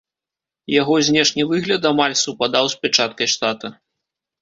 Яго 0.75 0.95
знешні 1.09 1.45
выгляд 1.53 1.87
амаль 1.91 2.19
супадаў 2.25 2.65
з 2.75 2.83
пячаткай 2.83 3.27
штата. 3.39 3.77